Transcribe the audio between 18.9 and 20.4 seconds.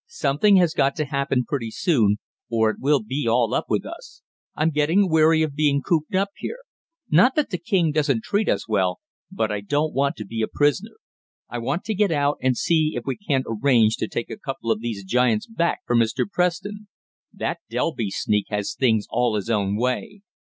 all his own way."